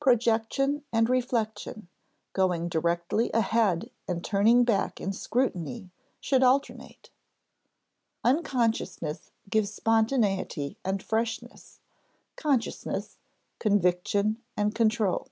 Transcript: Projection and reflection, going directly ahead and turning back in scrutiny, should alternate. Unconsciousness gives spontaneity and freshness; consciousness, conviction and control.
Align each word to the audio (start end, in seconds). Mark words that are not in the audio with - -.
Projection 0.00 0.84
and 0.92 1.08
reflection, 1.08 1.88
going 2.34 2.68
directly 2.68 3.30
ahead 3.32 3.88
and 4.06 4.22
turning 4.22 4.64
back 4.64 5.00
in 5.00 5.14
scrutiny, 5.14 5.88
should 6.20 6.42
alternate. 6.42 7.08
Unconsciousness 8.22 9.30
gives 9.48 9.72
spontaneity 9.72 10.76
and 10.84 11.02
freshness; 11.02 11.80
consciousness, 12.36 13.16
conviction 13.58 14.42
and 14.58 14.74
control. 14.74 15.28